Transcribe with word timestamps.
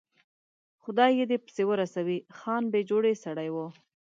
خدای 0.81 1.11
یې 1.19 1.25
دې 1.29 1.37
پسې 1.45 1.63
ورسوي، 1.67 2.17
خان 2.37 2.63
بې 2.71 2.81
جوړې 2.89 3.13
سړی 3.23 3.49
و. 3.51 3.57